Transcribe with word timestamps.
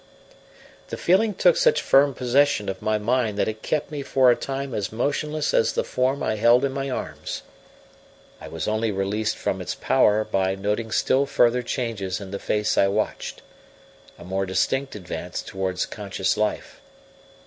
This 0.87 0.99
feeling 0.99 1.35
took 1.35 1.55
such 1.55 1.79
firm 1.79 2.15
possession 2.15 2.69
of 2.69 2.81
my 2.81 2.97
mind 2.97 3.37
that 3.37 3.47
it 3.47 3.61
kept 3.61 3.91
me 3.91 4.01
for 4.01 4.31
a 4.31 4.35
time 4.35 4.73
as 4.73 4.91
motionless 4.91 5.53
as 5.53 5.73
the 5.73 5.83
form 5.83 6.23
I 6.23 6.37
held 6.37 6.65
in 6.65 6.71
my 6.71 6.89
arms. 6.89 7.43
I 8.41 8.47
was 8.47 8.67
only 8.67 8.91
released 8.91 9.37
from 9.37 9.61
its 9.61 9.75
power 9.75 10.23
by 10.23 10.55
noting 10.55 10.89
still 10.91 11.27
further 11.27 11.61
changes 11.61 12.19
in 12.19 12.31
the 12.31 12.39
face 12.39 12.79
I 12.79 12.87
watched, 12.87 13.43
a 14.17 14.23
more 14.23 14.47
distinct 14.47 14.95
advance 14.95 15.43
towards 15.43 15.85
conscious 15.85 16.35
life. 16.35 16.81